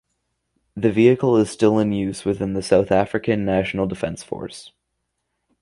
The 0.75 0.91
vehicle 0.91 1.37
is 1.37 1.51
still 1.51 1.77
in 1.77 1.91
use 1.91 2.25
within 2.25 2.53
the 2.55 2.63
South 2.63 2.91
African 2.91 3.45
National 3.45 3.85
Defence 3.85 4.23
Force. 4.23 4.71